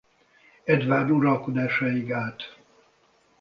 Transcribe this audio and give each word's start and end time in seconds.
Eduárd 0.63 1.09
uralkodásáig 1.11 2.11
állt. 2.11 2.57